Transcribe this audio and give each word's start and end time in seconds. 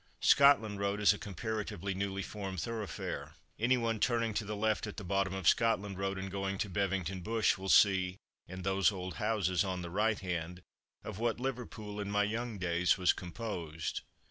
Scotland 0.21 0.79
road 0.79 0.99
is 0.99 1.13
a 1.13 1.19
comparatively 1.19 1.93
newly 1.93 2.23
formed 2.23 2.59
thoroughfare. 2.59 3.35
Any 3.59 3.77
one 3.77 3.99
turning 3.99 4.33
to 4.33 4.45
the 4.45 4.55
left 4.55 4.87
at 4.87 4.97
the 4.97 5.03
bottom 5.03 5.35
of 5.35 5.47
Scotland 5.47 5.99
road, 5.99 6.17
and 6.17 6.31
going 6.31 6.57
to 6.57 6.71
Bevington 6.71 7.21
Bush 7.21 7.55
will 7.55 7.69
see, 7.69 8.17
in 8.47 8.63
those 8.63 8.91
old 8.91 9.17
houses 9.17 9.63
on 9.63 9.83
the 9.83 9.91
right 9.91 10.17
hand, 10.19 10.63
of 11.03 11.19
what 11.19 11.39
Liverpool, 11.39 11.99
in 12.01 12.09
my 12.09 12.23
young 12.23 12.57
days, 12.57 12.97
was 12.97 13.13
composed. 13.13 14.01